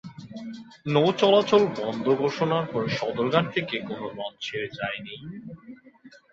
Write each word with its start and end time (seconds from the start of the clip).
নৌ 0.85 1.07
চলাচল 1.19 1.63
বন্ধ 1.79 2.05
ঘোষণার 2.21 2.65
পর 2.71 2.83
সদরঘাট 2.97 3.45
থেকে 3.55 3.75
কোনো 3.87 4.05
লঞ্চ 4.17 4.37
ছেড়ে 4.45 4.67
যায়নি। 4.77 5.15